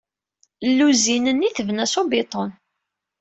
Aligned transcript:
Lluzin-nni 0.77 1.49
tebna 1.55 1.85
s 1.91 1.93
ubiṭun. 2.01 2.49